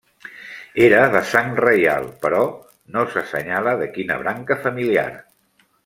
Era 0.85 1.01
de 1.15 1.19
sang 1.31 1.51
reial, 1.59 2.07
però 2.25 2.41
no 2.95 3.05
s'assenyala 3.13 3.75
de 3.83 3.89
quina 3.99 4.19
branca 4.25 4.59
familiar. 4.65 5.11